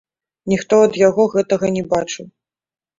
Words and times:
Ніхто 0.53 0.79
ад 0.87 0.97
яго 1.01 1.27
гэтага 1.37 1.73
не 1.79 1.83
бачыў. 1.95 2.25